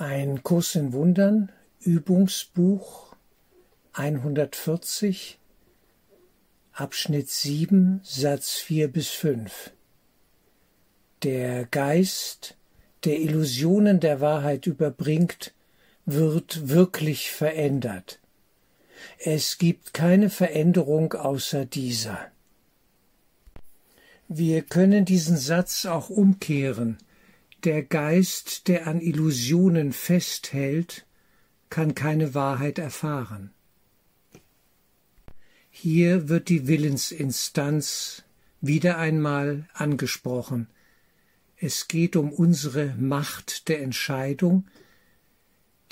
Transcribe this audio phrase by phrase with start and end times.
[0.00, 3.14] Ein Kurs in Wundern, Übungsbuch
[3.92, 5.38] 140,
[6.72, 9.72] Abschnitt 7, Satz 4 bis 5.
[11.22, 12.56] Der Geist,
[13.04, 15.52] der Illusionen der Wahrheit überbringt,
[16.06, 18.20] wird wirklich verändert.
[19.18, 22.18] Es gibt keine Veränderung außer dieser.
[24.28, 26.96] Wir können diesen Satz auch umkehren
[27.64, 31.06] der Geist, der an Illusionen festhält,
[31.68, 33.50] kann keine Wahrheit erfahren.
[35.70, 38.24] Hier wird die Willensinstanz
[38.60, 40.68] wieder einmal angesprochen.
[41.56, 44.66] Es geht um unsere Macht der Entscheidung,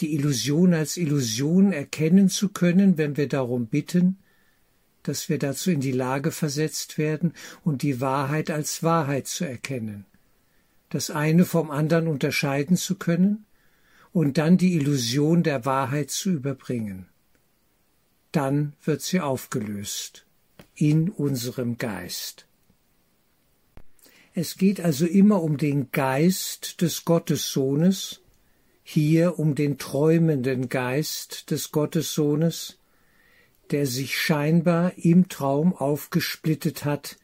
[0.00, 4.18] die Illusion als Illusion erkennen zu können, wenn wir darum bitten,
[5.02, 7.32] dass wir dazu in die Lage versetzt werden
[7.64, 10.06] und die Wahrheit als Wahrheit zu erkennen
[10.90, 13.44] das eine vom anderen unterscheiden zu können
[14.12, 17.08] und dann die Illusion der Wahrheit zu überbringen.
[18.32, 20.26] Dann wird sie aufgelöst
[20.74, 22.46] in unserem Geist.
[24.34, 28.20] Es geht also immer um den Geist des Gottessohnes,
[28.84, 32.78] hier um den träumenden Geist des Gottessohnes,
[33.70, 37.18] der sich scheinbar im Traum aufgesplittet hat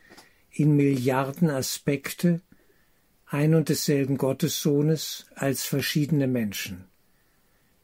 [0.50, 2.40] in Milliarden Aspekte,
[3.34, 6.84] ein und desselben Gottessohnes als verschiedene Menschen,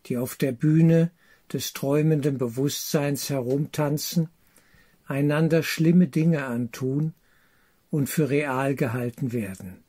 [0.06, 1.10] die auf der Bühne
[1.52, 4.28] des träumenden Bewusstseins herumtanzen,
[5.06, 7.14] einander schlimme Dinge antun
[7.90, 9.82] und für real gehalten werden.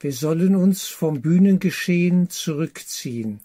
[0.00, 3.38] Wir sollen uns vom Bühnengeschehen zurückziehen,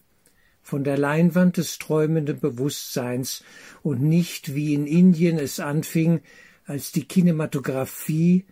[0.64, 3.44] von der Leinwand des träumenden Bewusstseins
[3.84, 6.22] und nicht wie in Indien es anfing,
[6.66, 8.46] als die Kinematographie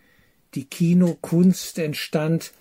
[0.55, 2.53] die Kinokunst entstand,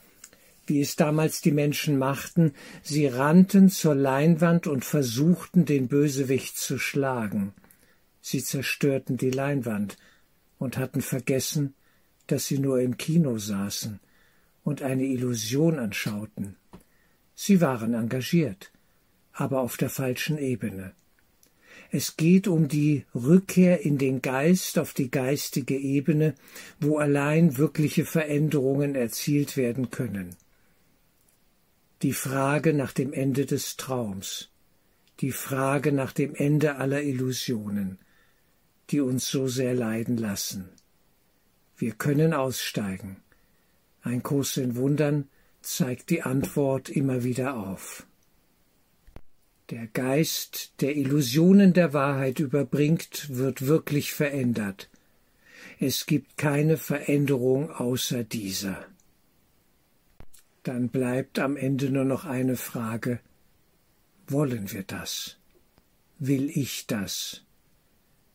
[0.66, 6.78] wie es damals die Menschen machten, sie rannten zur Leinwand und versuchten, den Bösewicht zu
[6.78, 7.52] schlagen.
[8.20, 9.96] Sie zerstörten die Leinwand
[10.58, 11.74] und hatten vergessen,
[12.28, 14.00] dass sie nur im Kino saßen
[14.62, 16.56] und eine Illusion anschauten.
[17.34, 18.70] Sie waren engagiert,
[19.32, 20.94] aber auf der falschen Ebene.
[21.94, 26.34] Es geht um die Rückkehr in den Geist, auf die geistige Ebene,
[26.80, 30.34] wo allein wirkliche Veränderungen erzielt werden können.
[32.00, 34.48] Die Frage nach dem Ende des Traums,
[35.20, 37.98] die Frage nach dem Ende aller Illusionen,
[38.88, 40.70] die uns so sehr leiden lassen.
[41.76, 43.18] Wir können aussteigen.
[44.00, 45.28] Ein Kurs in Wundern
[45.60, 48.06] zeigt die Antwort immer wieder auf.
[49.72, 54.90] Der Geist, der Illusionen der Wahrheit überbringt, wird wirklich verändert.
[55.80, 58.84] Es gibt keine Veränderung außer dieser.
[60.62, 63.20] Dann bleibt am Ende nur noch eine Frage
[64.26, 65.38] Wollen wir das?
[66.18, 67.42] Will ich das?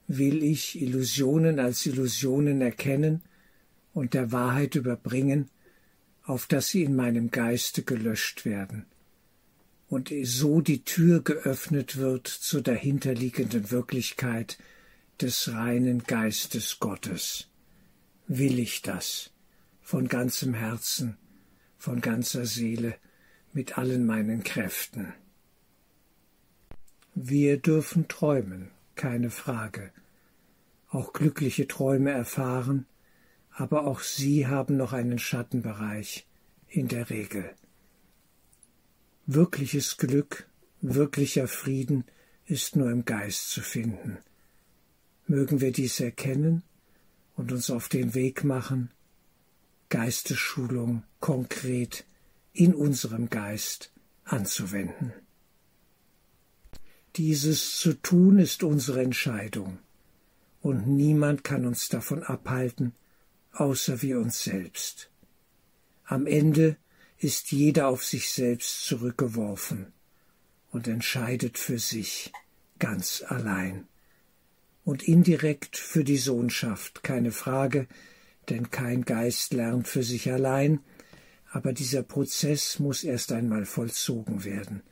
[0.08, 3.22] Will ich Illusionen als Illusionen erkennen
[3.94, 5.52] und der Wahrheit überbringen,
[6.24, 8.88] auf dass sie in meinem Geiste gelöscht werden?
[9.90, 14.58] Und so die Tür geöffnet wird zur dahinterliegenden Wirklichkeit
[15.22, 17.50] des reinen Geistes Gottes.
[18.28, 19.32] Will ich das
[19.82, 21.18] von ganzem Herzen,
[21.78, 22.96] von ganzer Seele,
[23.54, 25.14] mit allen meinen Kräften.
[27.16, 29.92] Wir dürfen träumen, keine Frage,
[30.90, 32.86] auch glückliche Träume erfahren,
[33.50, 36.28] aber auch sie haben noch einen Schattenbereich
[36.68, 37.50] in der Regel.
[39.30, 40.48] Wirkliches Glück,
[40.80, 42.06] wirklicher Frieden
[42.46, 44.20] ist nur im Geist zu finden.
[45.26, 46.64] Mögen wir dies erkennen
[47.36, 48.90] und uns auf den Weg machen,
[49.90, 52.06] Geistesschulung konkret
[52.54, 53.92] in unserem Geist
[54.24, 55.12] anzuwenden.
[57.18, 59.80] Dieses zu tun ist unsere Entscheidung,
[60.62, 62.94] und niemand kann uns davon abhalten,
[63.52, 65.10] außer wir uns selbst.
[66.06, 66.78] Am Ende
[67.20, 69.94] ist jeder auf sich selbst zurückgeworfen
[70.72, 72.32] und entscheidet für sich
[72.80, 73.88] ganz allein.
[74.84, 77.88] Und indirekt für die Sohnschaft, keine Frage,
[78.50, 80.80] denn kein Geist lernt für sich allein,
[81.52, 84.84] aber dieser Prozess muss erst einmal vollzogen werden,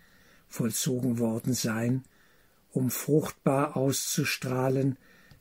[0.47, 2.03] vollzogen worden sein,
[2.71, 4.97] um fruchtbar auszustrahlen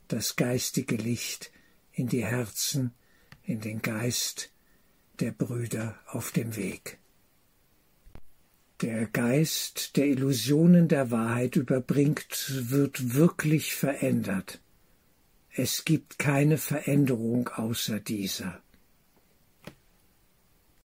[0.07, 1.51] das geistige Licht
[1.91, 2.93] in die Herzen,
[3.43, 4.51] in den Geist,
[5.21, 6.99] der Brüder auf dem Weg.
[8.81, 14.59] Der Geist, der Illusionen der Wahrheit überbringt, wird wirklich verändert.
[15.49, 18.61] Es gibt keine Veränderung außer dieser.